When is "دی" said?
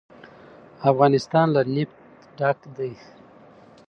2.77-2.91